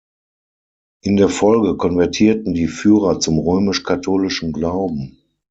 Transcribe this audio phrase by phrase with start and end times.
[1.03, 5.19] In der Folge konvertierten die Führer zum römisch-katholischen Glauben.